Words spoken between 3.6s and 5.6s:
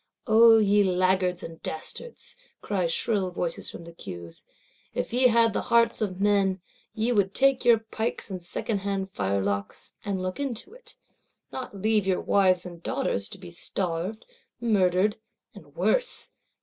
from the Queues, if ye had